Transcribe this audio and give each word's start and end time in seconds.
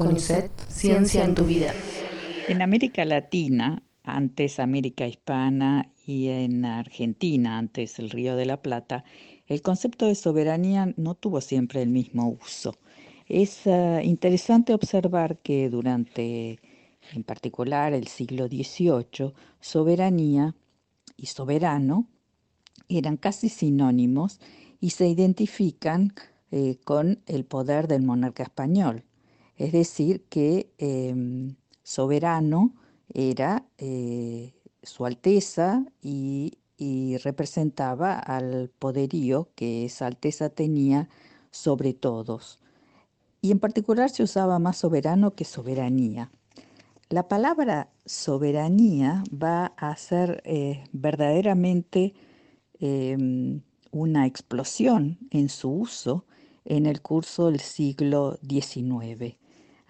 CONICET, 0.00 0.50
Ciencia 0.68 1.26
en 1.26 1.34
tu 1.34 1.44
vida. 1.44 1.74
En 2.48 2.62
América 2.62 3.04
Latina, 3.04 3.82
antes 4.02 4.58
América 4.58 5.06
Hispana 5.06 5.92
y 6.06 6.28
en 6.28 6.64
Argentina, 6.64 7.58
antes 7.58 7.98
el 7.98 8.08
Río 8.08 8.34
de 8.34 8.46
la 8.46 8.62
Plata, 8.62 9.04
el 9.46 9.60
concepto 9.60 10.06
de 10.06 10.14
soberanía 10.14 10.94
no 10.96 11.16
tuvo 11.16 11.42
siempre 11.42 11.82
el 11.82 11.90
mismo 11.90 12.30
uso. 12.42 12.76
Es 13.28 13.66
uh, 13.66 14.00
interesante 14.02 14.72
observar 14.72 15.36
que 15.36 15.68
durante, 15.68 16.60
en 17.12 17.22
particular, 17.22 17.92
el 17.92 18.06
siglo 18.06 18.46
XVIII, 18.46 19.34
soberanía 19.60 20.54
y 21.18 21.26
soberano 21.26 22.08
eran 22.88 23.18
casi 23.18 23.50
sinónimos 23.50 24.40
y 24.80 24.90
se 24.90 25.08
identifican 25.08 26.14
eh, 26.52 26.78
con 26.84 27.20
el 27.26 27.44
poder 27.44 27.86
del 27.86 28.02
monarca 28.02 28.44
español. 28.44 29.04
Es 29.60 29.72
decir, 29.72 30.24
que 30.30 30.72
em, 30.78 31.54
soberano 31.82 32.72
era 33.12 33.66
eh, 33.76 34.54
su 34.82 35.04
Alteza 35.04 35.84
y, 36.00 36.56
representaba 37.22 38.18
al 38.18 38.70
poderío 38.78 39.50
que 39.54 39.84
esa 39.84 40.06
Alteza 40.06 40.48
tenía 40.48 41.10
sobre 41.50 41.92
todos. 41.92 42.58
Y 43.42 43.50
en 43.50 43.58
particular 43.58 44.08
se 44.08 44.22
usaba 44.22 44.58
más 44.58 44.78
soberano 44.78 45.34
que 45.34 45.44
soberanía. 45.44 46.30
La 47.10 47.28
palabra 47.28 47.90
soberanía 48.06 49.22
va 49.30 49.74
a 49.76 49.94
ser 49.96 50.40
eh, 50.46 50.84
verdaderamente 50.92 52.14
em, 52.78 53.60
una 53.90 54.26
explosión 54.26 55.18
en 55.30 55.50
su 55.50 55.70
uso 55.70 56.24
en 56.64 56.86
el 56.86 57.02
curso 57.02 57.50
del 57.50 57.60
siglo 57.60 58.38
XIX. 58.48 59.39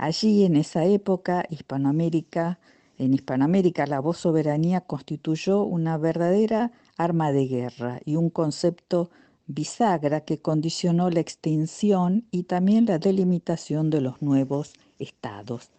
Allí, 0.03 0.47
en 0.47 0.57
esa 0.57 0.87
época, 0.87 1.45
Hispanoamérica, 1.51 2.59
en 2.97 3.13
Hispanoamérica 3.13 3.84
la 3.87 4.01
voz 4.01 4.17
soberanía 4.17 4.81
constituyó 4.81 5.62
una 5.62 5.98
verdadera 5.98 6.73
arma 6.97 7.33
de 7.33 7.47
guerra 7.47 8.01
y 8.07 8.17
un 8.17 8.31
concepto 8.31 9.11
bisagra 9.47 10.23
que 10.23 10.41
condicionó 10.41 11.11
la 11.11 11.20
extinción 11.20 12.25
y 12.31 12.45
también 12.45 12.87
la 12.87 12.98
delimitación 12.98 13.91
de 13.91 14.01
los 14.01 14.23
nuevos 14.23 14.73
estados. 14.98 15.70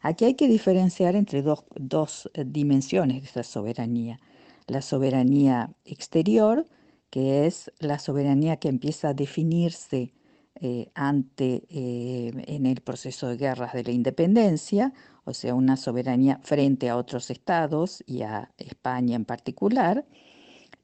Aquí 0.00 0.24
hay 0.24 0.36
que 0.36 0.48
diferenciar 0.48 1.14
entre 1.14 1.42
dos, 1.42 1.66
dos 1.74 2.30
eh, 2.32 2.46
dimensiones 2.46 3.20
de 3.20 3.28
esa 3.28 3.42
soberanía. 3.42 4.20
La 4.68 4.80
soberanía 4.80 5.74
exterior, 5.84 6.64
que 7.10 7.46
es 7.46 7.70
la 7.78 7.98
soberanía 7.98 8.56
que 8.56 8.68
empieza 8.68 9.10
a 9.10 9.14
definirse 9.14 10.14
eh, 10.60 10.90
ante, 10.94 11.66
eh, 11.68 12.32
en 12.46 12.66
el 12.66 12.80
proceso 12.80 13.28
de 13.28 13.36
guerras 13.36 13.72
de 13.72 13.84
la 13.84 13.92
independencia, 13.92 14.92
o 15.24 15.34
sea, 15.34 15.54
una 15.54 15.76
soberanía 15.76 16.40
frente 16.42 16.88
a 16.88 16.96
otros 16.96 17.30
estados 17.30 18.02
y 18.06 18.22
a 18.22 18.52
España 18.58 19.16
en 19.16 19.24
particular, 19.24 20.06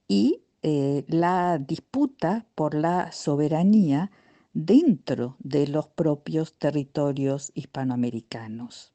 y 0.09 0.43
eh, 0.62 1.05
la 1.09 1.59
disputa 1.59 2.47
por 2.55 2.75
la 2.75 3.12
soberanía 3.12 4.11
dentro 4.53 5.37
de 5.39 5.67
los 5.69 5.89
propios 5.89 6.59
territorios 6.59 7.50
hispanoamericanos. 7.55 8.93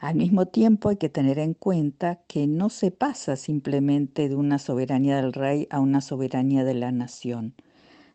Al 0.00 0.16
mismo 0.16 0.46
tiempo 0.46 0.88
hay 0.88 0.96
que 0.96 1.08
tener 1.08 1.38
en 1.38 1.54
cuenta 1.54 2.22
que 2.26 2.46
no 2.46 2.68
se 2.70 2.90
pasa 2.90 3.36
simplemente 3.36 4.28
de 4.28 4.34
una 4.34 4.58
soberanía 4.58 5.16
del 5.16 5.32
rey 5.32 5.66
a 5.70 5.80
una 5.80 6.00
soberanía 6.00 6.64
de 6.64 6.74
la 6.74 6.92
nación 6.92 7.54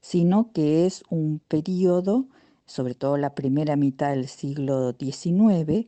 sino 0.07 0.51
que 0.51 0.85
es 0.85 1.03
un 1.09 1.39
periodo, 1.39 2.27
sobre 2.67 2.93
todo 2.93 3.17
la 3.17 3.33
primera 3.33 3.75
mitad 3.75 4.11
del 4.11 4.27
siglo 4.27 4.91
XIX, 4.91 5.87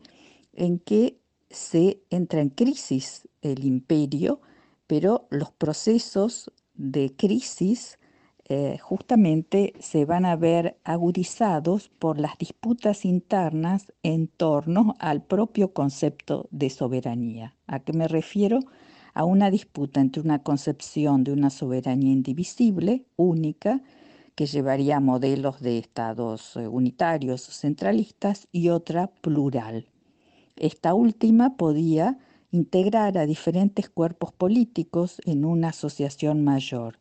en 0.53 0.79
que 0.79 1.19
se 1.51 2.01
entra 2.09 2.41
en 2.41 2.49
crisis 2.49 3.27
el 3.43 3.63
imperio, 3.63 4.41
pero 4.87 5.27
los 5.29 5.51
procesos 5.51 6.51
de 6.73 7.13
crisis 7.15 7.99
eh, 8.45 8.79
justamente 8.79 9.73
se 9.79 10.05
van 10.05 10.25
a 10.25 10.35
ver 10.35 10.79
agudizados 10.83 11.89
por 11.99 12.17
las 12.17 12.39
disputas 12.39 13.05
internas 13.05 13.93
en 14.01 14.27
torno 14.27 14.95
al 14.97 15.21
propio 15.21 15.73
concepto 15.73 16.47
de 16.49 16.71
soberanía. 16.71 17.55
¿A 17.67 17.81
qué 17.81 17.93
me 17.93 18.07
refiero? 18.07 18.61
A 19.13 19.25
una 19.25 19.51
disputa 19.51 20.01
entre 20.01 20.23
una 20.23 20.41
concepción 20.41 21.23
de 21.23 21.33
una 21.33 21.51
soberanía 21.51 22.11
indivisible, 22.11 23.05
única, 23.15 23.83
que 24.37 24.45
llevaría 24.45 24.99
modelos 24.99 25.61
de 25.61 25.79
estados 25.79 26.57
eh, 26.57 26.67
unitarios 26.67 27.41
centralistas 27.41 28.47
y 28.51 28.69
otra 28.69 29.07
plural. 29.07 29.87
Esta 30.55 30.93
última 30.93 31.57
podía 31.57 32.19
integrar 32.51 33.17
a 33.17 33.25
diferentes 33.25 33.89
cuerpos 33.89 34.31
políticos 34.31 35.19
en 35.25 35.43
una 35.43 35.69
asociación 35.69 36.43
mayor, 36.43 36.99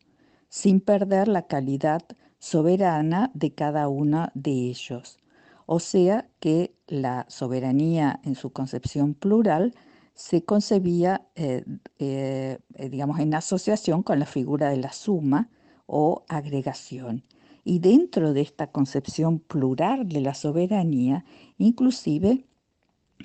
sin 0.49 0.81
perder 0.81 1.27
la 1.27 1.43
calidad 1.43 2.01
soberana 2.39 3.29
de 3.35 3.53
cada 3.53 3.87
uno 3.87 4.29
de 4.33 4.69
ellos. 4.71 5.19
O 5.67 5.79
sea 5.79 6.27
que 6.39 6.73
la 6.87 7.27
soberanía 7.29 8.19
en 8.23 8.33
su 8.33 8.49
concepción 8.49 9.13
plural 9.13 9.75
se 10.15 10.43
concebía, 10.43 11.27
eh, 11.35 11.63
eh, 11.99 12.57
digamos, 12.89 13.19
en 13.19 13.35
asociación 13.35 14.01
con 14.01 14.17
la 14.17 14.25
figura 14.25 14.71
de 14.71 14.77
la 14.77 14.91
suma, 14.91 15.51
o 15.87 16.23
agregación. 16.27 17.23
Y 17.63 17.79
dentro 17.79 18.33
de 18.33 18.41
esta 18.41 18.67
concepción 18.67 19.39
plural 19.39 20.07
de 20.07 20.21
la 20.21 20.35
soberanía, 20.35 21.25
inclusive 21.57 22.45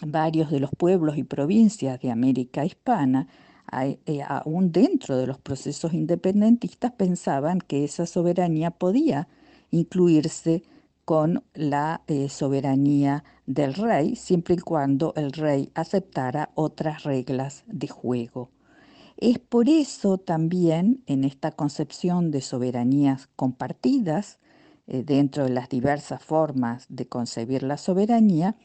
varios 0.01 0.51
de 0.51 0.61
los 0.61 0.71
pueblos 0.71 1.17
y 1.19 1.25
provincias 1.25 2.01
de 2.01 2.11
América 2.11 2.65
Hispana, 2.65 3.29
eh, 3.73 4.23
aún 4.27 4.73
dentro 4.73 5.17
de 5.17 5.27
los 5.27 5.39
procesos 5.39 5.95
independentistas, 5.95 6.93
pensaban 6.93 7.61
que 7.61 7.85
esa 7.85 8.07
soberanía 8.07 8.71
podía 8.71 9.29
incluirse 9.71 10.63
con 11.05 11.43
la 11.55 12.03
eh, 12.07 12.29
soberanía 12.29 13.25
del 13.47 13.75
rey, 13.75 14.17
siempre 14.17 14.55
y 14.55 14.59
cuando 14.59 15.13
el 15.17 15.33
rey 15.33 15.71
aceptara 15.75 16.51
otras 16.55 17.05
reglas 17.05 17.65
de 17.67 17.89
juego. 17.89 18.51
Es 19.23 19.39
por 19.39 19.69
eso 19.69 20.19
también 20.19 21.05
en 21.07 21.23
esta 21.23 21.53
concepción 21.53 22.33
de 22.33 22.41
soberanías 22.41 23.29
compartidas, 23.37 24.41
eh, 24.89 25.05
dentro 25.05 25.45
de 25.45 25.51
las 25.51 25.69
diversas 25.69 26.21
formas 26.21 26.87
de 26.89 27.07
concebir 27.07 27.63
la 27.63 27.77
soberanía, 27.77 28.57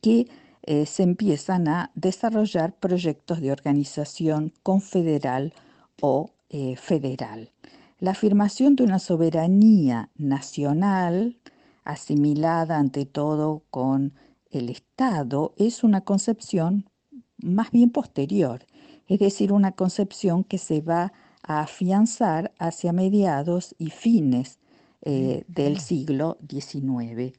que 0.00 0.26
eh, 0.62 0.86
se 0.86 1.02
empiezan 1.02 1.68
a 1.68 1.90
desarrollar 1.94 2.78
proyectos 2.78 3.42
de 3.42 3.52
organización 3.52 4.54
confederal 4.62 5.52
o 6.00 6.30
eh, 6.48 6.76
federal. 6.76 7.50
La 7.98 8.12
afirmación 8.12 8.74
de 8.74 8.84
una 8.84 8.98
soberanía 8.98 10.08
nacional, 10.16 11.36
asimilada 11.84 12.78
ante 12.78 13.04
todo 13.04 13.64
con 13.68 14.14
el 14.50 14.70
Estado, 14.70 15.52
es 15.58 15.84
una 15.84 16.00
concepción 16.00 16.88
más 17.36 17.70
bien 17.70 17.90
posterior 17.90 18.64
es 19.08 19.18
decir, 19.18 19.52
una 19.52 19.72
concepción 19.72 20.44
que 20.44 20.58
se 20.58 20.80
va 20.82 21.12
a 21.42 21.60
afianzar 21.60 22.52
hacia 22.58 22.92
mediados 22.92 23.74
y 23.78 23.90
fines 23.90 24.58
eh, 25.02 25.44
del 25.48 25.78
siglo 25.80 26.38
XIX, 26.48 27.32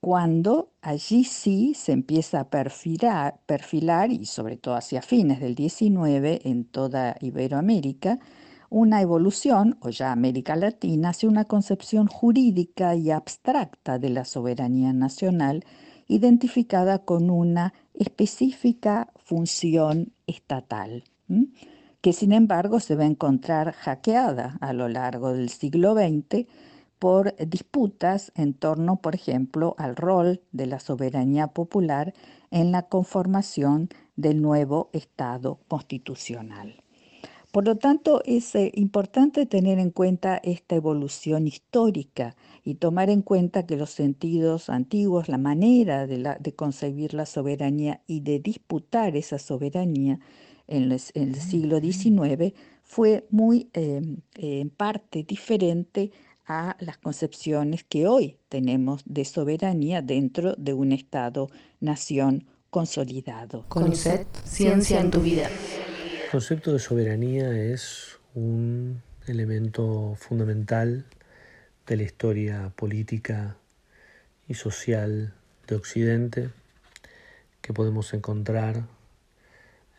cuando 0.00 0.72
allí 0.82 1.24
sí 1.24 1.74
se 1.74 1.92
empieza 1.92 2.40
a 2.40 2.50
perfilar, 2.50 3.40
perfilar, 3.46 4.12
y 4.12 4.26
sobre 4.26 4.56
todo 4.56 4.74
hacia 4.74 5.02
fines 5.02 5.40
del 5.40 5.56
XIX 5.56 6.44
en 6.44 6.64
toda 6.64 7.16
Iberoamérica, 7.20 8.18
una 8.68 9.00
evolución, 9.00 9.78
o 9.80 9.88
ya 9.88 10.12
América 10.12 10.54
Latina, 10.54 11.10
hacia 11.10 11.28
una 11.28 11.44
concepción 11.44 12.08
jurídica 12.08 12.94
y 12.94 13.10
abstracta 13.10 13.98
de 13.98 14.10
la 14.10 14.24
soberanía 14.24 14.92
nacional, 14.92 15.64
identificada 16.08 17.04
con 17.04 17.30
una 17.30 17.72
específica 17.94 19.10
función 19.16 20.12
estatal, 20.26 21.04
que 22.00 22.12
sin 22.12 22.32
embargo 22.32 22.80
se 22.80 22.96
va 22.96 23.04
a 23.04 23.08
encontrar 23.08 23.72
hackeada 23.72 24.58
a 24.60 24.72
lo 24.72 24.88
largo 24.88 25.32
del 25.32 25.48
siglo 25.48 25.94
XX 25.94 26.46
por 26.98 27.34
disputas 27.36 28.32
en 28.34 28.54
torno, 28.54 28.96
por 28.96 29.14
ejemplo, 29.14 29.74
al 29.78 29.96
rol 29.96 30.40
de 30.52 30.66
la 30.66 30.80
soberanía 30.80 31.48
popular 31.48 32.14
en 32.50 32.72
la 32.72 32.82
conformación 32.82 33.90
del 34.16 34.40
nuevo 34.40 34.88
Estado 34.92 35.58
constitucional. 35.68 36.82
Por 37.52 37.64
lo 37.64 37.76
tanto, 37.76 38.22
es 38.24 38.54
eh, 38.54 38.70
importante 38.74 39.46
tener 39.46 39.78
en 39.78 39.90
cuenta 39.90 40.36
esta 40.42 40.74
evolución 40.74 41.46
histórica 41.46 42.36
y 42.66 42.74
tomar 42.74 43.10
en 43.10 43.22
cuenta 43.22 43.64
que 43.64 43.76
los 43.76 43.90
sentidos 43.90 44.70
antiguos, 44.70 45.28
la 45.28 45.38
manera 45.38 46.08
de, 46.08 46.52
concebir 46.56 47.14
la 47.14 47.24
soberanía 47.24 48.00
y 48.08 48.22
de 48.22 48.40
disputar 48.40 49.14
esa 49.16 49.38
soberanía 49.38 50.18
en, 50.66 50.90
el 50.90 51.34
siglo 51.36 51.78
XIX 51.78 52.54
fue 52.82 53.24
muy 53.30 53.70
em, 53.72 54.16
en 54.34 54.70
parte 54.70 55.22
diferente 55.22 56.10
a 56.48 56.76
las 56.80 56.98
concepciones 56.98 57.84
que 57.84 58.08
hoy 58.08 58.36
tenemos 58.48 59.02
de 59.04 59.24
soberanía 59.24 60.02
dentro 60.02 60.56
de 60.56 60.72
un 60.74 60.90
Estado-nación 60.90 62.46
consolidado. 62.70 63.64
CONICET, 63.68 64.26
ciencia 64.44 65.00
en 65.00 65.12
tu 65.12 65.20
vida. 65.20 65.48
El 66.24 66.30
concepto 66.32 66.72
de 66.72 66.80
soberanía 66.80 67.56
es 67.56 68.18
un 68.34 69.00
elemento 69.28 70.16
fundamental 70.16 71.06
de 71.86 71.96
la 71.96 72.02
historia 72.02 72.72
política 72.74 73.56
y 74.48 74.54
social 74.54 75.34
de 75.68 75.76
Occidente 75.76 76.50
que 77.60 77.72
podemos 77.72 78.12
encontrar 78.12 78.84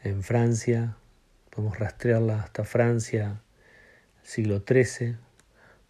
en 0.04 0.22
Francia, 0.24 0.96
podemos 1.50 1.80
rastrearla 1.80 2.42
hasta 2.42 2.66
Francia, 2.66 3.42
siglo 4.22 4.64
XIII, 4.68 5.16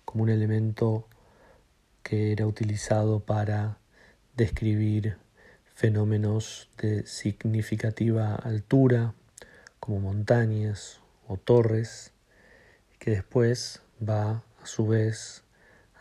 como 0.06 0.24
un 0.24 0.30
elemento 0.30 1.08
que 2.04 2.32
era 2.32 2.46
utilizado 2.48 3.20
para 3.20 3.78
describir 4.36 5.18
fenómenos 5.74 6.70
de 6.78 7.06
significativa 7.06 8.36
altura, 8.36 9.14
como 9.80 10.00
montañas 10.00 11.00
o 11.28 11.38
torres, 11.38 12.12
que 13.00 13.12
después 13.12 13.82
va 14.02 14.44
a 14.62 14.66
su 14.66 14.88
vez 14.88 15.44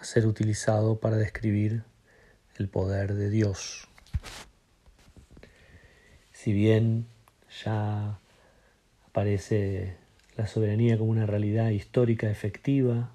a 0.01 0.05
ser 0.05 0.27
utilizado 0.27 0.99
para 0.99 1.17
describir 1.17 1.85
el 2.57 2.69
poder 2.69 3.15
de 3.15 3.31
Dios. 3.31 3.89
Si 6.33 6.53
bien 6.53 7.07
ya 7.65 8.19
aparece 9.07 9.97
la 10.37 10.47
soberanía 10.47 10.99
como 10.99 11.11
una 11.11 11.27
realidad 11.27 11.71
histórica 11.71 12.31
efectiva, 12.31 13.11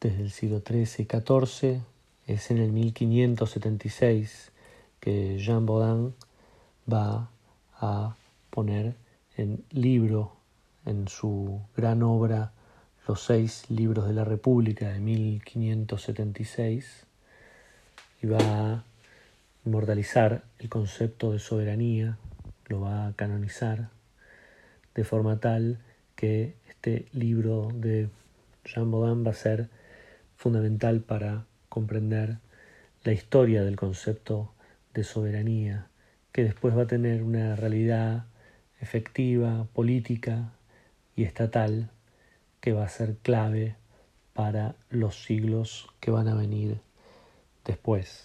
desde 0.00 0.22
el 0.22 0.30
siglo 0.30 0.62
XIII 0.66 0.82
y 0.98 1.06
XIV, 1.06 1.80
es 2.26 2.50
en 2.50 2.58
el 2.58 2.72
1576 2.72 4.52
que 5.00 5.38
Jean 5.38 5.66
Baudin 5.66 6.14
va 6.90 7.30
a 7.74 8.16
poner 8.50 8.94
en 9.36 9.64
libro, 9.70 10.36
en 10.84 11.08
su 11.08 11.60
gran 11.76 12.02
obra, 12.02 12.52
Los 13.08 13.22
seis 13.22 13.64
libros 13.70 14.06
de 14.06 14.12
la 14.12 14.24
República 14.24 14.92
de 14.92 15.00
1576, 15.00 17.06
y 18.20 18.26
va 18.26 18.38
a 18.38 18.84
inmortalizar 19.64 20.44
el 20.58 20.68
concepto 20.68 21.32
de 21.32 21.38
soberanía, 21.38 22.18
lo 22.66 22.82
va 22.82 23.06
a 23.06 23.14
canonizar, 23.14 23.88
de 24.94 25.04
forma 25.04 25.40
tal 25.40 25.78
que 26.16 26.56
este 26.68 27.06
libro 27.14 27.70
de 27.72 28.10
Jean 28.66 28.90
Baudin 28.90 29.26
va 29.26 29.30
a 29.30 29.34
ser 29.34 29.70
fundamental 30.36 31.00
para 31.00 31.46
comprender 31.70 32.36
la 33.04 33.12
historia 33.12 33.64
del 33.64 33.76
concepto 33.76 34.52
de 34.92 35.02
soberanía, 35.02 35.86
que 36.30 36.44
después 36.44 36.76
va 36.76 36.82
a 36.82 36.86
tener 36.86 37.22
una 37.22 37.56
realidad 37.56 38.26
efectiva, 38.82 39.66
política 39.72 40.52
y 41.16 41.24
estatal, 41.24 41.90
que 42.60 42.72
va 42.72 42.84
a 42.84 42.88
ser 42.88 43.16
clave 43.16 43.76
para 44.34 44.76
los 44.90 45.22
siglos 45.24 45.88
que 46.00 46.10
van 46.10 46.28
a 46.28 46.34
venir 46.34 46.80
después. 47.64 48.24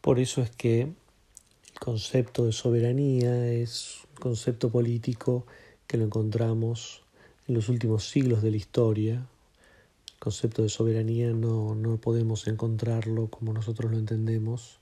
Por 0.00 0.18
eso 0.18 0.42
es 0.42 0.50
que 0.50 0.82
el 0.82 1.78
concepto 1.80 2.46
de 2.46 2.52
soberanía 2.52 3.46
es 3.52 4.00
un 4.14 4.20
concepto 4.20 4.70
político 4.70 5.46
que 5.86 5.96
lo 5.96 6.04
encontramos 6.04 7.02
en 7.46 7.54
los 7.54 7.68
últimos 7.68 8.08
siglos 8.08 8.42
de 8.42 8.50
la 8.50 8.56
historia. 8.56 9.14
El 9.14 10.18
concepto 10.18 10.62
de 10.62 10.68
soberanía 10.68 11.30
no, 11.30 11.74
no 11.74 11.96
podemos 11.96 12.46
encontrarlo 12.46 13.28
como 13.28 13.52
nosotros 13.52 13.90
lo 13.90 13.98
entendemos 13.98 14.78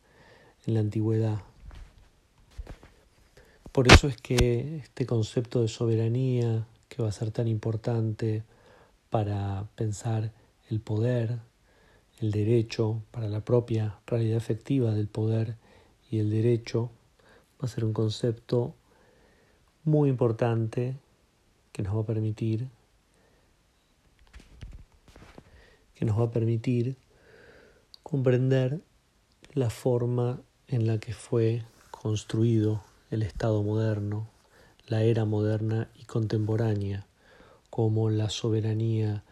en 0.67 0.75
la 0.75 0.81
antigüedad. 0.81 1.41
Por 3.77 3.93
eso 3.93 4.09
es 4.09 4.17
que 4.17 4.79
este 4.79 5.05
concepto 5.05 5.61
de 5.61 5.69
soberanía, 5.69 6.67
que 6.89 7.03
va 7.03 7.11
a 7.11 7.13
ser 7.13 7.31
tan 7.31 7.47
importante 7.47 8.43
para 9.11 9.69
pensar 9.75 10.33
el 10.71 10.81
poder, 10.81 11.41
el 12.19 12.31
derecho, 12.31 13.03
para 13.11 13.29
la 13.29 13.45
propia 13.45 13.99
realidad 14.07 14.39
efectiva 14.39 14.95
del 14.95 15.09
poder 15.09 15.57
y 16.11 16.21
el 16.21 16.31
derecho, 16.31 16.91
va 17.63 17.67
a 17.67 17.69
ser 17.69 17.85
un 17.85 17.93
concepto 17.93 18.75
muy 19.85 20.09
importante 20.09 20.97
que 21.73 21.83
nos 21.83 21.95
va 21.95 22.01
a 22.01 22.07
permitir 22.07 22.71
que 25.97 26.07
nos 26.07 26.19
va 26.19 26.25
a 26.25 26.31
permitir 26.31 26.97
comprender 28.03 28.81
la 29.53 29.69
forma 29.69 30.41
en 30.67 30.87
la 30.87 30.97
que 30.99 31.13
fue 31.13 31.63
construido 31.91 32.83
el 33.11 33.23
Estado 33.23 33.63
moderno, 33.63 34.29
la 34.89 35.03
era 35.03 35.25
moderna 35.25 35.89
y 35.95 36.05
contemporánea, 36.05 37.07
como 37.71 38.11
la 38.11 38.31
soberanía 38.31 39.23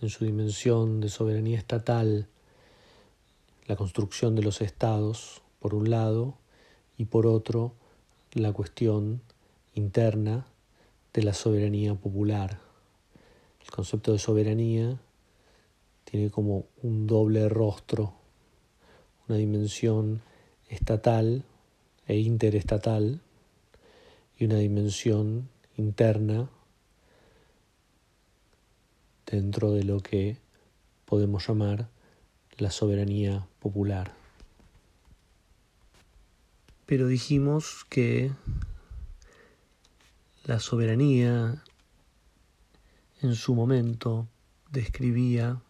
en 0.00 0.08
su 0.08 0.24
dimensión 0.24 1.00
de 1.00 1.08
soberanía 1.08 1.58
estatal, 1.58 2.28
la 3.66 3.74
construcción 3.74 4.36
de 4.36 4.42
los 4.42 4.60
estados, 4.60 5.42
por 5.58 5.74
un 5.74 5.90
lado, 5.90 6.36
y 6.96 7.06
por 7.06 7.26
otro, 7.26 7.74
la 8.32 8.52
cuestión 8.52 9.20
interna 9.74 10.46
de 11.12 11.22
la 11.24 11.34
soberanía 11.34 11.94
popular. 11.94 12.60
El 13.64 13.70
concepto 13.70 14.12
de 14.12 14.18
soberanía 14.20 15.00
tiene 16.04 16.30
como 16.30 16.66
un 16.82 17.06
doble 17.08 17.48
rostro, 17.48 18.14
una 19.26 19.36
dimensión 19.38 20.22
estatal 20.68 21.44
e 22.08 22.18
interestatal 22.18 23.20
y 24.36 24.46
una 24.46 24.56
dimensión 24.56 25.48
interna 25.76 26.50
dentro 29.26 29.72
de 29.72 29.84
lo 29.84 30.00
que 30.00 30.38
podemos 31.04 31.46
llamar 31.46 31.88
la 32.56 32.70
soberanía 32.70 33.46
popular. 33.60 34.14
Pero 36.86 37.06
dijimos 37.06 37.84
que 37.88 38.32
la 40.44 40.58
soberanía 40.58 41.62
en 43.20 43.34
su 43.34 43.54
momento 43.54 44.26
describía 44.70 45.60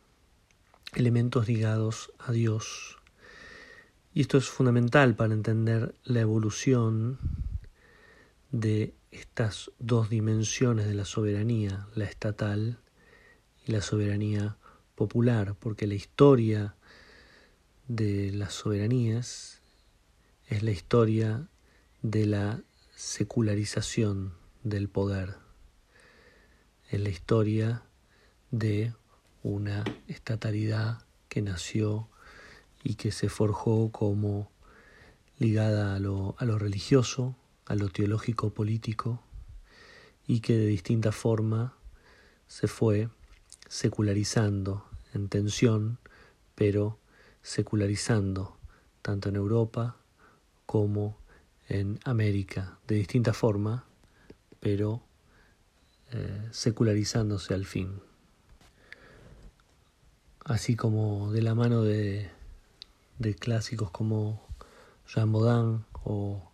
elementos 0.94 1.48
ligados 1.48 2.12
a 2.18 2.32
Dios. 2.32 2.97
Y 4.18 4.22
esto 4.22 4.36
es 4.38 4.48
fundamental 4.48 5.14
para 5.14 5.32
entender 5.32 5.94
la 6.02 6.18
evolución 6.18 7.20
de 8.50 8.92
estas 9.12 9.70
dos 9.78 10.10
dimensiones 10.10 10.88
de 10.88 10.94
la 10.94 11.04
soberanía, 11.04 11.86
la 11.94 12.06
estatal 12.06 12.80
y 13.64 13.70
la 13.70 13.80
soberanía 13.80 14.56
popular, 14.96 15.54
porque 15.54 15.86
la 15.86 15.94
historia 15.94 16.74
de 17.86 18.32
las 18.32 18.54
soberanías 18.54 19.62
es 20.48 20.64
la 20.64 20.72
historia 20.72 21.46
de 22.02 22.26
la 22.26 22.60
secularización 22.96 24.34
del 24.64 24.88
poder, 24.88 25.36
es 26.90 26.98
la 26.98 27.10
historia 27.10 27.84
de 28.50 28.94
una 29.44 29.84
estatalidad 30.08 31.04
que 31.28 31.40
nació 31.40 32.08
y 32.82 32.94
que 32.94 33.12
se 33.12 33.28
forjó 33.28 33.90
como 33.90 34.50
ligada 35.38 35.94
a 35.94 35.98
lo, 35.98 36.34
a 36.38 36.44
lo 36.44 36.58
religioso, 36.58 37.36
a 37.66 37.74
lo 37.74 37.88
teológico 37.88 38.50
político, 38.50 39.22
y 40.26 40.40
que 40.40 40.56
de 40.56 40.66
distinta 40.66 41.12
forma 41.12 41.74
se 42.46 42.68
fue 42.68 43.08
secularizando 43.68 44.84
en 45.14 45.28
tensión, 45.28 45.98
pero 46.54 46.98
secularizando 47.42 48.56
tanto 49.02 49.28
en 49.28 49.36
Europa 49.36 49.96
como 50.66 51.18
en 51.68 51.98
América, 52.04 52.78
de 52.86 52.96
distinta 52.96 53.32
forma, 53.32 53.84
pero 54.60 55.02
eh, 56.12 56.48
secularizándose 56.50 57.54
al 57.54 57.66
fin. 57.66 58.00
Así 60.44 60.76
como 60.76 61.30
de 61.32 61.42
la 61.42 61.54
mano 61.54 61.82
de, 61.82 62.30
de 63.18 63.34
clásicos 63.34 63.90
como 63.90 64.46
Jean 65.06 65.32
Baudin 65.32 65.84
o, 66.04 66.52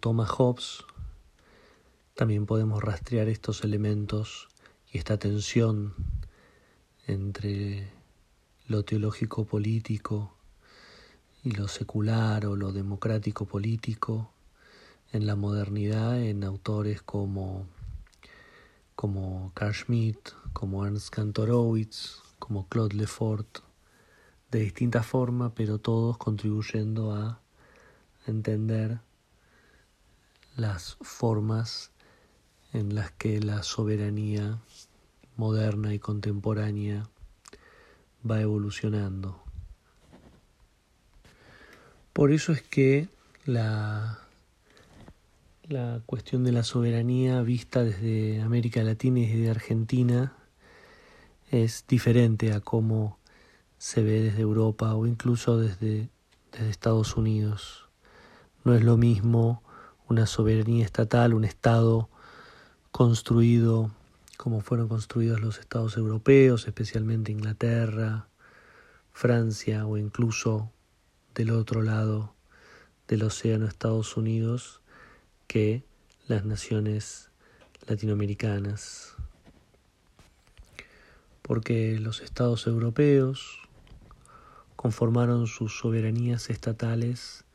Thomas 0.00 0.30
Hobbes, 0.30 0.84
también 2.14 2.46
podemos 2.46 2.82
rastrear 2.82 3.28
estos 3.28 3.64
elementos 3.64 4.48
y 4.90 4.98
esta 4.98 5.18
tensión 5.18 5.94
entre 7.06 7.90
lo 8.66 8.82
teológico 8.82 9.44
político 9.44 10.34
y 11.42 11.50
lo 11.50 11.68
secular 11.68 12.46
o 12.46 12.56
lo 12.56 12.72
democrático 12.72 13.44
político 13.44 14.30
en 15.12 15.26
la 15.26 15.36
modernidad 15.36 16.18
en 16.22 16.44
autores 16.44 17.02
como, 17.02 17.66
como 18.94 19.52
Carl 19.54 19.74
Schmitt, 19.74 20.30
como 20.54 20.86
Ernst 20.86 21.10
Kantorowicz, 21.10 22.22
como 22.38 22.68
Claude 22.68 22.96
Lefort, 22.96 23.63
de 24.54 24.60
distinta 24.60 25.02
forma, 25.02 25.52
pero 25.52 25.78
todos 25.78 26.16
contribuyendo 26.16 27.12
a 27.12 27.40
entender 28.24 29.00
las 30.54 30.96
formas 31.00 31.90
en 32.72 32.94
las 32.94 33.10
que 33.10 33.40
la 33.40 33.64
soberanía 33.64 34.60
moderna 35.36 35.92
y 35.92 35.98
contemporánea 35.98 37.08
va 38.30 38.40
evolucionando. 38.40 39.42
Por 42.12 42.30
eso 42.30 42.52
es 42.52 42.62
que 42.62 43.08
la, 43.46 44.20
la 45.64 46.00
cuestión 46.06 46.44
de 46.44 46.52
la 46.52 46.62
soberanía 46.62 47.42
vista 47.42 47.82
desde 47.82 48.40
América 48.40 48.84
Latina 48.84 49.18
y 49.18 49.26
desde 49.26 49.50
Argentina 49.50 50.36
es 51.50 51.84
diferente 51.88 52.52
a 52.52 52.60
cómo 52.60 53.18
se 53.84 54.02
ve 54.02 54.22
desde 54.22 54.40
Europa 54.40 54.94
o 54.94 55.06
incluso 55.06 55.58
desde, 55.58 56.08
Estados 56.52 57.18
Unidos. 57.18 57.86
No 58.64 58.74
es 58.74 58.82
lo 58.82 58.96
mismo 58.96 59.62
una 60.08 60.24
soberanía 60.24 60.86
estatal, 60.86 61.34
un 61.34 61.44
Estado 61.44 62.08
construido 62.92 63.90
como 64.38 64.62
fueron 64.62 64.88
construidos 64.88 65.42
los 65.42 65.58
estados 65.58 65.98
europeos, 65.98 66.66
especialmente 66.66 67.30
Inglaterra, 67.30 68.26
Francia 69.12 69.86
o 69.86 69.98
incluso 69.98 70.72
del 71.34 71.50
otro 71.50 71.82
lado 71.82 72.34
del 73.06 73.22
océano 73.24 73.66
Estados 73.66 74.16
Unidos, 74.16 74.80
que 75.46 75.84
las 76.26 76.46
naciones 76.46 77.30
latinoamericanas. 77.86 79.14
Porque 81.42 81.98
los 82.00 82.22
estados 82.22 82.66
europeos 82.66 83.63
conformaron 84.84 85.46
sus 85.46 85.78
soberanías 85.78 86.50
estatales, 86.50 87.46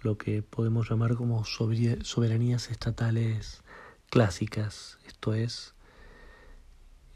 lo 0.00 0.18
que 0.18 0.42
podemos 0.42 0.90
llamar 0.90 1.14
como 1.14 1.44
soberanías 1.44 2.68
estatales 2.68 3.62
clásicas, 4.10 4.98
esto 5.06 5.34
es, 5.34 5.72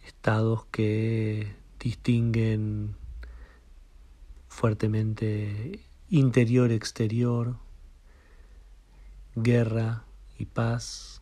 estados 0.06 0.66
que 0.66 1.56
distinguen 1.80 2.94
fuertemente 4.46 5.80
interior-exterior, 6.08 7.56
guerra 9.34 10.04
y 10.38 10.44
paz, 10.44 11.20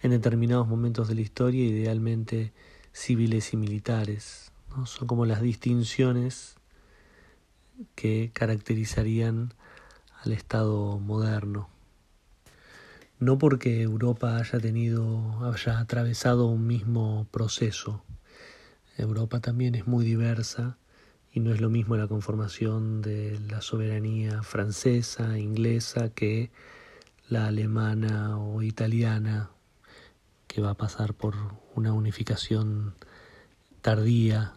en 0.00 0.12
determinados 0.12 0.66
momentos 0.66 1.08
de 1.08 1.14
la 1.16 1.20
historia, 1.20 1.62
idealmente 1.62 2.54
civiles 2.92 3.52
y 3.52 3.58
militares. 3.58 4.50
¿no? 4.70 4.86
Son 4.86 5.06
como 5.06 5.26
las 5.26 5.42
distinciones 5.42 6.57
que 7.94 8.30
caracterizarían 8.32 9.54
al 10.22 10.32
Estado 10.32 10.98
moderno. 10.98 11.68
No 13.18 13.38
porque 13.38 13.82
Europa 13.82 14.36
haya 14.36 14.60
tenido, 14.60 15.44
haya 15.50 15.78
atravesado 15.80 16.46
un 16.46 16.66
mismo 16.66 17.26
proceso. 17.30 18.04
Europa 18.96 19.40
también 19.40 19.74
es 19.74 19.86
muy 19.86 20.04
diversa 20.04 20.78
y 21.32 21.40
no 21.40 21.52
es 21.52 21.60
lo 21.60 21.70
mismo 21.70 21.96
la 21.96 22.08
conformación 22.08 23.02
de 23.02 23.38
la 23.48 23.60
soberanía 23.60 24.42
francesa, 24.42 25.38
inglesa, 25.38 26.10
que 26.10 26.50
la 27.28 27.46
alemana 27.46 28.38
o 28.38 28.62
italiana, 28.62 29.50
que 30.46 30.60
va 30.60 30.70
a 30.70 30.76
pasar 30.76 31.14
por 31.14 31.34
una 31.74 31.92
unificación 31.92 32.94
tardía 33.82 34.54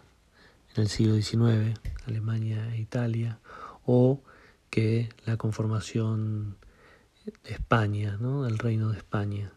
en 0.76 0.84
el 0.84 0.90
siglo 0.90 1.16
XIX, 1.16 1.80
Alemania 2.08 2.74
e 2.74 2.80
Italia, 2.80 3.40
o 3.86 4.22
que 4.70 5.10
la 5.26 5.38
conformación 5.38 6.58
de 7.44 7.52
España, 7.52 8.18
¿no? 8.20 8.44
del 8.44 8.58
Reino 8.58 8.90
de 8.90 8.98
España. 8.98 9.54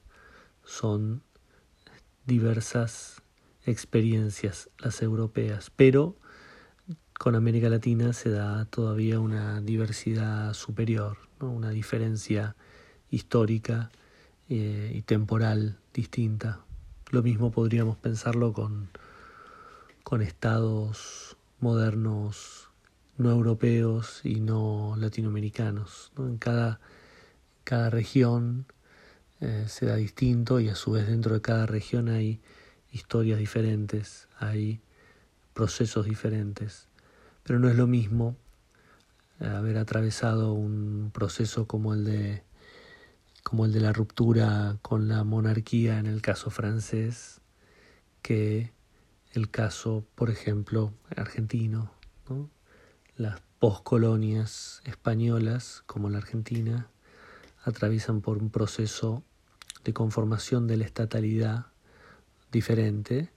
Son 0.64 1.22
diversas 2.26 3.22
experiencias 3.64 4.70
las 4.78 5.02
europeas, 5.02 5.70
pero 5.74 6.16
con 7.18 7.36
América 7.36 7.68
Latina 7.68 8.12
se 8.12 8.30
da 8.30 8.64
todavía 8.64 9.20
una 9.20 9.60
diversidad 9.60 10.52
superior, 10.52 11.18
una 11.40 11.70
diferencia 11.70 12.56
histórica 13.10 13.90
eh, 14.48 14.92
y 14.94 15.02
temporal 15.02 15.78
distinta. 15.92 16.60
Lo 17.10 17.22
mismo 17.22 17.52
podríamos 17.52 17.96
pensarlo 17.96 18.52
con, 18.52 18.90
con 20.04 20.22
estados 20.22 21.36
modernos 21.58 22.70
no 23.16 23.30
europeos 23.30 24.20
y 24.24 24.40
no 24.40 24.94
latinoamericanos. 24.96 26.12
¿no? 26.16 26.28
En 26.28 26.38
cada 26.38 26.80
cada 27.64 27.88
región 27.88 28.66
eh, 29.40 29.64
se 29.68 29.86
da 29.86 29.96
distinto 29.96 30.60
y 30.60 30.68
a 30.68 30.74
su 30.74 30.92
vez 30.92 31.08
dentro 31.08 31.34
de 31.34 31.40
cada 31.40 31.66
región 31.66 32.08
hay 32.08 32.40
historias 32.92 33.38
diferentes, 33.38 34.28
hay 34.38 34.80
procesos 35.54 36.04
diferentes. 36.04 36.88
Pero 37.42 37.58
no 37.58 37.68
es 37.68 37.76
lo 37.76 37.86
mismo 37.86 38.36
eh, 39.40 39.46
haber 39.46 39.78
atravesado 39.78 40.52
un 40.52 41.10
proceso 41.12 41.66
como 41.66 41.94
el 41.94 42.04
de 42.04 42.44
como 43.42 43.66
el 43.66 43.72
de 43.72 43.80
la 43.80 43.92
ruptura 43.92 44.78
con 44.80 45.06
la 45.06 45.22
monarquía 45.22 45.98
en 45.98 46.06
el 46.06 46.22
caso 46.22 46.50
francés 46.50 47.42
que 48.22 48.72
el 49.34 49.50
caso, 49.50 50.06
por 50.14 50.30
ejemplo, 50.30 50.94
argentino, 51.16 51.90
las 53.16 53.40
poscolonias 53.58 54.80
españolas 54.84 55.82
como 55.86 56.08
la 56.08 56.18
Argentina 56.18 56.88
atraviesan 57.64 58.20
por 58.20 58.38
un 58.38 58.50
proceso 58.50 59.24
de 59.82 59.92
conformación 59.92 60.68
de 60.68 60.76
la 60.76 60.84
estatalidad 60.84 61.66
diferente 62.52 63.32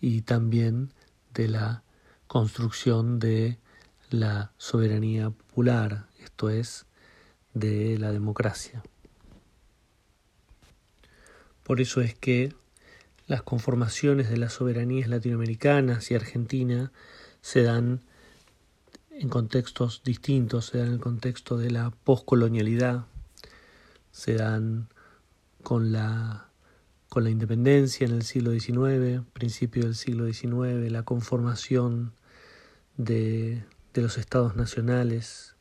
y 0.00 0.22
también 0.22 0.92
de 1.34 1.48
la 1.48 1.82
construcción 2.26 3.18
de 3.18 3.58
la 4.08 4.52
soberanía 4.56 5.30
popular, 5.30 6.06
esto 6.18 6.48
es, 6.48 6.86
de 7.52 7.98
la 7.98 8.10
democracia. 8.10 8.82
Por 11.62 11.80
eso 11.80 12.00
es 12.00 12.14
que 12.14 12.54
las 13.26 13.42
conformaciones 13.42 14.30
de 14.30 14.36
las 14.36 14.52
soberanías 14.54 15.08
latinoamericanas 15.08 16.10
y 16.10 16.14
argentina 16.14 16.92
se 17.40 17.62
dan 17.62 18.00
en 19.10 19.28
contextos 19.28 20.02
distintos, 20.04 20.66
se 20.66 20.78
dan 20.78 20.88
en 20.88 20.92
el 20.94 21.00
contexto 21.00 21.56
de 21.56 21.70
la 21.70 21.90
poscolonialidad, 21.90 23.06
se 24.12 24.34
dan 24.34 24.88
con 25.62 25.90
la, 25.90 26.48
con 27.08 27.24
la 27.24 27.30
independencia 27.30 28.06
en 28.06 28.14
el 28.14 28.22
siglo 28.22 28.52
XIX, 28.52 29.22
principio 29.32 29.84
del 29.84 29.94
siglo 29.94 30.26
XIX, 30.30 30.90
la 30.90 31.02
conformación 31.02 32.12
de, 32.96 33.64
de 33.94 34.02
los 34.02 34.18
estados 34.18 34.56
nacionales 34.56 35.56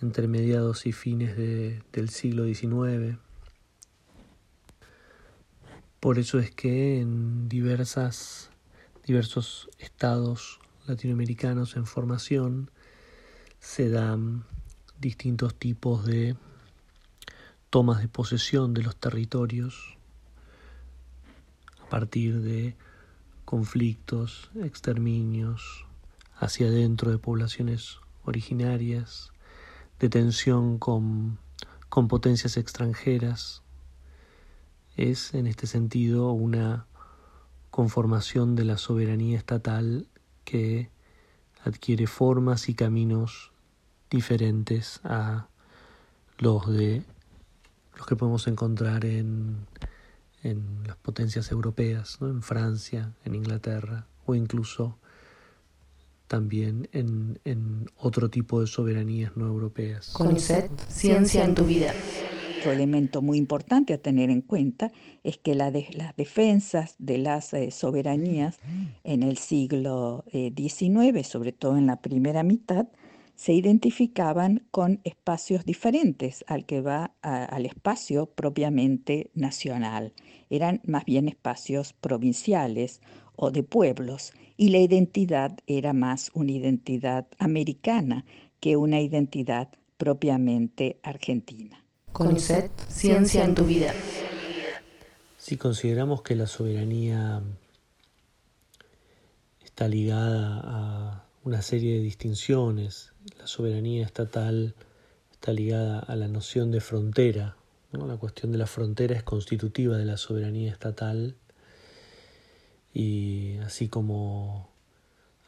entre 0.00 0.28
mediados 0.28 0.86
y 0.86 0.92
fines 0.92 1.36
de, 1.36 1.82
del 1.92 2.08
siglo 2.08 2.44
XIX. 2.44 3.18
Por 6.00 6.18
eso 6.18 6.38
es 6.38 6.50
que 6.50 7.00
en 7.00 7.48
diversas, 7.48 8.50
diversos 9.06 9.68
estados 9.78 10.58
latinoamericanos 10.86 11.76
en 11.76 11.84
formación 11.84 12.70
se 13.58 13.90
dan 13.90 14.44
distintos 14.98 15.54
tipos 15.54 16.06
de 16.06 16.36
tomas 17.68 18.00
de 18.00 18.08
posesión 18.08 18.72
de 18.72 18.82
los 18.82 18.96
territorios 18.96 19.98
a 21.82 21.88
partir 21.90 22.40
de 22.40 22.76
conflictos, 23.44 24.50
exterminios 24.54 25.86
hacia 26.36 26.68
adentro 26.68 27.10
de 27.10 27.18
poblaciones 27.18 27.98
originarias, 28.24 29.32
de 29.98 30.08
tensión 30.08 30.78
con, 30.78 31.38
con 31.90 32.08
potencias 32.08 32.56
extranjeras. 32.56 33.62
Es 35.00 35.32
en 35.32 35.46
este 35.46 35.66
sentido 35.66 36.30
una 36.32 36.86
conformación 37.70 38.54
de 38.54 38.66
la 38.66 38.76
soberanía 38.76 39.38
estatal 39.38 40.06
que 40.44 40.90
adquiere 41.64 42.06
formas 42.06 42.68
y 42.68 42.74
caminos 42.74 43.50
diferentes 44.10 45.00
a 45.02 45.48
los 46.36 46.70
de 46.70 47.02
los 47.96 48.06
que 48.06 48.14
podemos 48.14 48.46
encontrar 48.46 49.06
en, 49.06 49.66
en 50.42 50.82
las 50.86 50.98
potencias 50.98 51.50
europeas, 51.50 52.18
¿no? 52.20 52.28
en 52.28 52.42
Francia, 52.42 53.14
en 53.24 53.34
Inglaterra 53.34 54.06
o 54.26 54.34
incluso 54.34 54.98
también 56.26 56.90
en, 56.92 57.40
en 57.46 57.90
otro 57.96 58.28
tipo 58.28 58.60
de 58.60 58.66
soberanías 58.66 59.34
no 59.34 59.46
europeas. 59.46 60.12
Ciencia 60.88 61.42
en 61.46 61.54
tu 61.54 61.64
vida. 61.64 61.94
Otro 62.60 62.72
elemento 62.72 63.22
muy 63.22 63.38
importante 63.38 63.94
a 63.94 63.98
tener 64.02 64.28
en 64.28 64.42
cuenta 64.42 64.92
es 65.24 65.38
que 65.38 65.54
las 65.54 65.72
defensas 66.18 66.94
de 66.98 67.16
las 67.16 67.54
eh, 67.54 67.70
soberanías 67.70 68.58
en 69.02 69.22
el 69.22 69.38
siglo 69.38 70.26
XIX, 70.30 71.16
eh, 71.16 71.24
sobre 71.24 71.52
todo 71.52 71.78
en 71.78 71.86
la 71.86 72.02
primera 72.02 72.42
mitad, 72.42 72.88
se 73.34 73.54
identificaban 73.54 74.66
con 74.70 75.00
espacios 75.04 75.64
diferentes 75.64 76.44
al 76.48 76.66
que 76.66 76.82
va 76.82 77.14
al 77.22 77.64
espacio 77.64 78.26
propiamente 78.26 79.30
nacional. 79.32 80.12
Eran 80.50 80.82
más 80.84 81.06
bien 81.06 81.28
espacios 81.28 81.94
provinciales 81.94 83.00
o 83.36 83.50
de 83.50 83.62
pueblos 83.62 84.34
y 84.58 84.68
la 84.68 84.80
identidad 84.80 85.56
era 85.66 85.94
más 85.94 86.30
una 86.34 86.52
identidad 86.52 87.26
americana 87.38 88.26
que 88.60 88.76
una 88.76 89.00
identidad 89.00 89.70
propiamente 89.96 91.00
argentina. 91.02 91.80
CONICET, 92.12 92.70
ciencia 92.88 93.44
en 93.44 93.54
tu 93.54 93.64
vida. 93.64 93.94
Si 95.38 95.56
consideramos 95.56 96.22
que 96.22 96.36
la 96.36 96.46
soberanía 96.46 97.42
está 99.64 99.88
ligada 99.88 100.60
a 100.62 101.24
una 101.44 101.62
serie 101.62 101.94
de 101.94 102.00
distinciones, 102.00 103.12
la 103.38 103.46
soberanía 103.46 104.04
estatal 104.04 104.74
está 105.32 105.52
ligada 105.52 106.00
a 106.00 106.16
la 106.16 106.28
noción 106.28 106.70
de 106.70 106.80
frontera, 106.80 107.56
la 107.92 108.16
cuestión 108.16 108.52
de 108.52 108.58
la 108.58 108.66
frontera 108.66 109.16
es 109.16 109.22
constitutiva 109.22 109.96
de 109.96 110.04
la 110.04 110.16
soberanía 110.16 110.70
estatal 110.70 111.36
y 112.92 113.56
así 113.64 113.88
como 113.88 114.68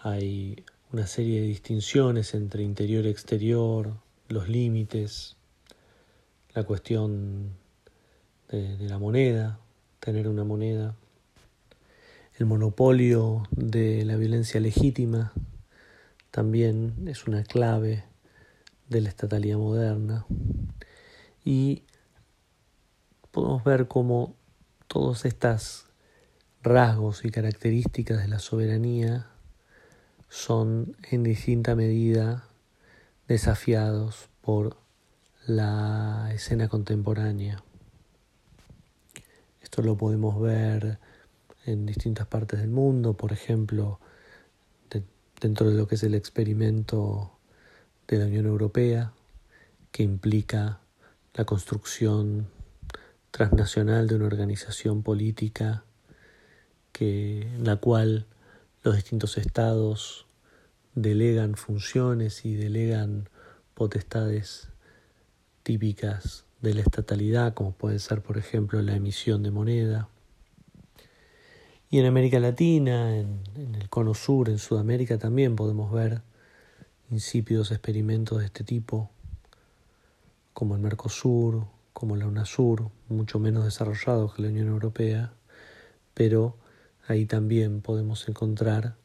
hay 0.01 0.65
una 0.93 1.07
serie 1.07 1.41
de 1.41 1.47
distinciones 1.47 2.35
entre 2.35 2.63
interior 2.63 3.07
y 3.07 3.11
exterior, 3.11 3.95
los 4.29 4.49
límites, 4.49 5.37
la 6.55 6.65
cuestión 6.65 7.55
de, 8.49 8.77
la 8.81 8.99
moneda, 8.99 9.59
tener 10.01 10.29
una 10.29 10.45
moneda, 10.45 10.95
el 12.39 12.47
monopolio 12.47 13.45
de 13.51 14.05
la 14.05 14.17
violencia 14.17 14.61
legítima 14.61 15.33
también 16.31 16.95
es 17.07 17.27
una 17.27 17.45
clave 17.45 18.05
de 18.89 19.01
la 19.01 19.09
estatalidad 19.09 19.59
moderna. 19.59 20.27
Y 21.45 21.85
podemos 23.31 23.65
ver 23.65 23.89
cómo 23.89 24.35
todas 24.89 25.25
estas 25.25 25.87
rasgos 26.63 27.25
y 27.25 27.31
características 27.31 28.23
de 28.23 28.29
la 28.29 28.39
soberanía 28.39 29.29
son 30.29 30.97
en 31.11 31.23
distinta 31.23 31.75
medida 31.75 32.49
desafiados 33.29 34.29
por 34.41 34.82
la 35.47 36.31
escena 36.33 36.69
contemporánea. 36.69 37.63
Esto 39.61 39.83
lo 39.83 39.97
podemos 39.97 40.41
ver 40.41 40.99
en 41.67 41.87
distintas 41.87 42.27
partes 42.27 42.61
del 42.61 42.71
mundo, 42.71 43.15
por 43.15 43.33
ejemplo, 43.33 43.99
dentro 45.41 45.69
de 45.69 45.75
lo 45.75 45.89
que 45.89 45.97
es 45.97 46.03
el 46.05 46.15
experimento 46.15 47.33
de 48.07 48.19
la 48.19 48.27
Unión 48.27 48.47
Europea, 48.47 49.13
que 49.91 50.05
implica 50.05 50.79
la 51.35 51.45
construcción 51.45 52.49
transnacional 53.33 54.07
de 54.07 54.15
una 54.15 54.27
organización 54.27 55.03
política 55.03 55.85
que, 56.93 57.43
en 57.43 57.65
la 57.65 57.77
cual 57.77 58.27
los 58.85 58.95
distintos 58.95 59.37
estados 59.39 60.27
delegan 60.95 61.57
funciones 61.57 62.45
y 62.45 62.55
delegan 62.55 63.29
potestades 63.75 64.72
típicas 65.63 66.45
de 66.61 66.75
la 66.75 66.81
estatalidad, 66.81 67.55
como 67.55 67.73
puede 67.73 67.99
ser, 67.99 68.23
por 68.23 68.39
ejemplo, 68.39 68.81
la 68.83 68.95
emisión 68.95 69.43
de 69.43 69.51
moneda. 69.51 70.09
Y 71.91 71.99
en 71.99 72.07
América 72.07 72.41
Latina, 72.41 73.17
en, 73.19 73.41
en, 73.57 73.75
el 73.75 73.89
Cono 73.89 74.15
Sur, 74.15 74.49
en 74.49 74.59
Sudamérica 74.59 75.19
también 75.19 75.57
podemos 75.57 75.93
ver 75.93 76.23
insípidos 77.11 77.71
experimentos 77.71 78.39
de 78.39 78.47
este 78.47 78.65
tipo, 78.65 79.11
como 80.55 80.75
el 80.75 80.81
Mercosur, 80.81 81.67
como 81.93 82.17
la 82.17 82.27
UNASUR, 82.27 82.91
mucho 83.09 83.39
menos 83.39 83.65
desarrollados 83.65 84.35
que 84.35 84.43
la 84.43 84.49
Unión 84.49 84.69
Europea, 84.69 85.33
pero 86.15 86.57
ahí 87.07 87.27
también 87.27 87.81
podemos 87.81 88.29
encontrar 88.29 88.97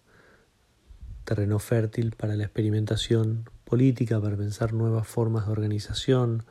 terreno 1.25 1.59
fértil 1.59 2.15
para 2.15 2.35
la 2.35 2.45
experimentación 2.45 3.49
política, 3.67 4.21
para 4.21 4.37
pensar 4.37 4.71
nuevas 4.71 5.05
formas 5.05 5.45
de 5.45 5.51
organización, 5.51 6.45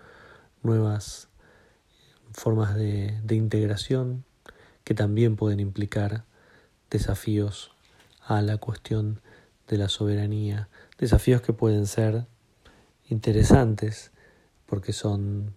nuevas 0.62 1.28
formas 2.32 2.74
de, 2.74 3.18
integración 3.30 4.24
que 4.84 4.94
también 4.94 5.36
pueden 5.36 5.58
implicar 5.58 6.24
desafíos 6.90 7.72
a 8.20 8.42
la 8.42 8.58
cuestión 8.58 9.20
de 9.66 9.78
la 9.78 9.88
soberanía, 9.88 10.68
desafíos 10.98 11.40
que 11.40 11.54
pueden 11.54 11.86
ser 11.86 12.26
interesantes 13.08 14.10
porque 14.66 14.92
son 14.92 15.54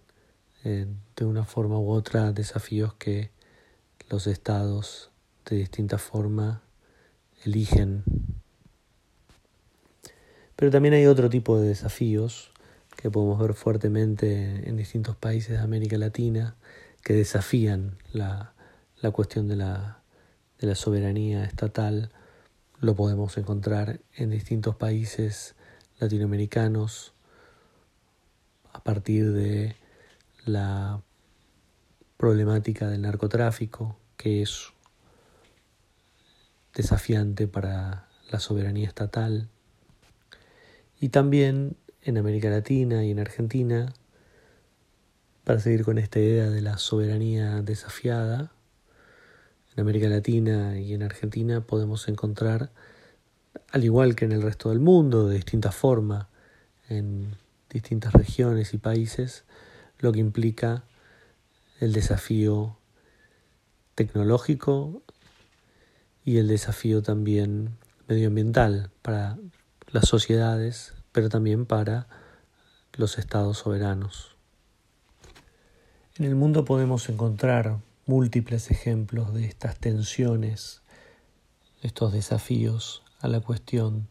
eh, 0.64 0.86
de 1.16 1.24
una 1.26 1.44
forma 1.44 1.78
u 1.78 1.90
otra 1.90 2.32
desafíos 2.32 2.94
que 2.94 3.30
los 4.08 4.26
estados 4.26 5.10
de 5.44 5.56
distinta 5.56 5.98
forma 5.98 6.62
eligen. 7.44 8.04
Pero 10.60 10.70
también 10.70 10.92
hay 10.92 11.06
otro 11.06 11.30
tipo 11.30 11.58
de 11.58 11.68
desafíos 11.68 12.50
que 12.94 13.10
podemos 13.10 13.38
ver 13.38 13.54
fuertemente 13.54 14.68
en 14.68 14.76
distintos 14.76 15.16
países 15.16 15.56
de 15.56 15.64
América 15.64 15.96
Latina 15.96 16.54
que 17.02 17.14
desafían 17.14 17.96
la, 18.12 18.52
cuestión 19.14 19.48
de 19.48 19.56
la 19.56 20.74
soberanía 20.74 21.44
estatal. 21.44 22.10
Lo 22.78 22.94
podemos 22.94 23.38
encontrar 23.38 24.00
en 24.14 24.28
distintos 24.28 24.76
países 24.76 25.54
latinoamericanos 25.98 27.14
a 28.74 28.84
partir 28.84 29.32
de 29.32 29.76
la 30.44 31.00
problemática 32.18 32.86
del 32.86 33.00
narcotráfico, 33.00 33.96
que 34.18 34.42
es 34.42 34.74
desafiante 36.74 37.48
para 37.48 38.08
la 38.30 38.40
soberanía 38.40 38.88
estatal. 38.88 39.48
Y 41.00 41.08
también 41.08 41.76
en 42.02 42.18
América 42.18 42.50
Latina 42.50 43.04
y 43.04 43.10
en 43.10 43.18
Argentina, 43.18 43.92
para 45.44 45.58
seguir 45.58 45.82
con 45.82 45.96
esta 45.96 46.18
idea 46.20 46.50
de 46.50 46.60
la 46.60 46.76
soberanía 46.76 47.62
desafiada, 47.62 48.52
en 49.74 49.80
América 49.80 50.08
Latina 50.08 50.78
y 50.78 50.92
en 50.92 51.02
Argentina 51.02 51.62
podemos 51.62 52.06
encontrar, 52.08 52.70
al 53.72 53.82
igual 53.82 54.14
que 54.14 54.26
en 54.26 54.32
el 54.32 54.42
resto 54.42 54.68
del 54.68 54.80
mundo, 54.80 55.26
de 55.26 55.36
distinta 55.36 55.72
forma, 55.72 56.28
en 56.90 57.34
distintas 57.70 58.12
regiones 58.12 58.74
y 58.74 58.78
países, 58.78 59.44
lo 60.00 60.12
que 60.12 60.18
implica 60.18 60.84
el 61.80 61.94
desafío 61.94 62.76
tecnológico 63.94 65.02
y 66.26 66.36
el 66.36 66.48
desafío 66.48 67.00
también 67.02 67.78
medioambiental 68.06 68.90
para 69.00 69.38
las 69.92 70.08
sociedades, 70.08 70.94
pero 71.12 71.28
también 71.28 71.66
para 71.66 72.06
los 72.94 73.18
estados 73.18 73.58
soberanos. 73.58 74.36
En 76.16 76.26
el 76.26 76.34
mundo 76.34 76.64
podemos 76.64 77.08
encontrar 77.08 77.78
múltiples 78.06 78.70
ejemplos 78.70 79.32
de 79.34 79.46
estas 79.46 79.76
tensiones, 79.76 80.82
estos 81.82 82.12
desafíos 82.12 83.02
a 83.20 83.28
la 83.28 83.40
cuestión 83.40 84.08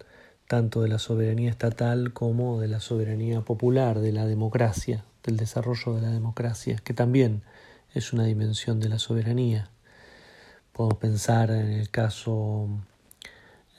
tanto 0.48 0.82
de 0.82 0.88
la 0.88 0.98
soberanía 0.98 1.52
estatal 1.52 2.12
como 2.12 2.60
de 2.60 2.68
la 2.68 2.80
soberanía 2.80 3.42
popular, 3.42 4.00
de 4.00 4.12
la 4.12 4.26
democracia, 4.26 5.06
del 5.24 5.38
desarrollo 5.38 5.94
de 5.94 6.02
la 6.02 6.10
democracia, 6.10 6.78
que 6.84 6.96
también 6.96 7.44
es 7.94 8.14
una 8.14 8.24
dimensión 8.24 8.80
de 8.80 8.90
la 8.90 8.98
soberanía. 8.98 9.70
Podemos 10.74 10.98
pensar 10.98 11.52
en 11.52 11.72
el 11.72 11.92
caso, 11.92 12.68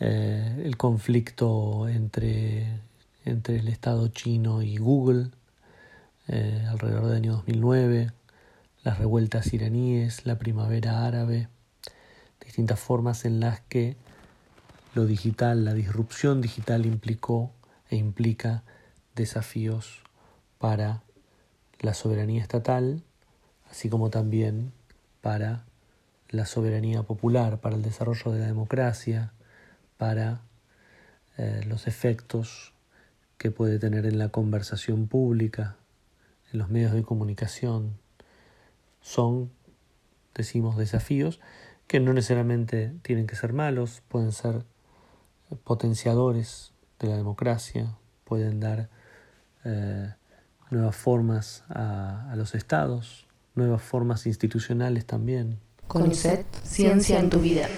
eh, 0.00 0.62
el 0.64 0.78
conflicto 0.78 1.86
entre, 1.86 2.80
entre 3.26 3.58
el 3.58 3.68
Estado 3.68 4.08
chino 4.08 4.62
y 4.62 4.78
Google 4.78 5.28
eh, 6.26 6.66
alrededor 6.70 7.06
del 7.06 7.16
año 7.16 7.32
2009, 7.32 8.10
las 8.82 8.98
revueltas 8.98 9.52
iraníes, 9.52 10.24
la 10.24 10.38
primavera 10.38 11.06
árabe, 11.06 11.48
distintas 12.42 12.80
formas 12.80 13.26
en 13.26 13.40
las 13.40 13.60
que 13.60 13.96
lo 14.94 15.04
digital, 15.04 15.66
la 15.66 15.74
disrupción 15.74 16.40
digital 16.40 16.86
implicó 16.86 17.52
e 17.90 17.96
implica 17.96 18.62
desafíos 19.14 20.00
para 20.58 21.02
la 21.80 21.92
soberanía 21.92 22.40
estatal, 22.40 23.02
así 23.70 23.90
como 23.90 24.08
también 24.08 24.72
para 25.20 25.64
la 26.30 26.46
soberanía 26.46 27.02
popular, 27.02 27.60
para 27.60 27.76
el 27.76 27.82
desarrollo 27.82 28.32
de 28.32 28.40
la 28.40 28.46
democracia, 28.46 29.32
para 30.00 30.40
eh, 31.36 31.60
los 31.66 31.86
efectos 31.86 32.72
que 33.36 33.50
puede 33.50 33.78
tener 33.78 34.06
en 34.06 34.18
la 34.18 34.30
conversación 34.30 35.08
pública, 35.08 35.76
en 36.50 36.58
los 36.58 36.70
medios 36.70 36.92
de 36.92 37.02
comunicación 37.02 37.98
son, 39.02 39.50
decimos, 40.34 40.78
desafíos 40.78 41.38
que 41.86 42.00
no 42.00 42.14
necesariamente 42.14 42.94
tienen 43.02 43.26
que 43.26 43.36
ser 43.36 43.52
malos, 43.52 44.00
pueden 44.08 44.32
ser 44.32 44.64
potenciadores 45.64 46.72
de 46.98 47.08
la 47.08 47.18
democracia, 47.18 47.94
pueden 48.24 48.58
dar 48.58 48.88
eh, 49.66 50.14
nuevas 50.70 50.96
formas 50.96 51.62
a, 51.68 52.32
los 52.36 52.54
estados, 52.54 53.26
nuevas 53.54 53.82
formas 53.82 54.24
institucionales 54.24 55.04
también. 55.04 55.60
Ciencia 56.62 57.20
en 57.20 57.28
tu 57.28 57.40
vida. 57.40 57.68